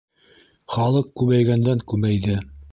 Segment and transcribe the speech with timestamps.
[0.77, 2.43] Халыҡ күбәйгәндән-күбәйҙе.